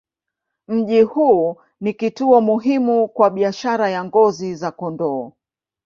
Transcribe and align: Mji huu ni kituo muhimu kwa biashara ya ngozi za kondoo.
Mji 0.67 1.01
huu 1.01 1.55
ni 1.81 1.93
kituo 1.93 2.41
muhimu 2.41 3.07
kwa 3.07 3.29
biashara 3.29 3.89
ya 3.89 4.05
ngozi 4.05 4.55
za 4.55 4.71
kondoo. 4.71 5.31